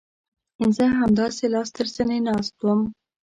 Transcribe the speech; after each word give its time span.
زه 0.75 0.85
همداسې 0.99 1.43
لاس 1.53 1.69
تر 1.77 1.87
زنې 1.95 2.19
ناست 2.27 2.55
وم. 2.63 2.81